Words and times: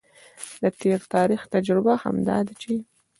د 0.61 0.63
تیر 0.79 0.99
تاریخ 1.15 1.41
تجربه 1.53 1.93
هم 2.03 2.15
دا 2.29 2.37
ده 2.45 2.53
چې 2.61 2.73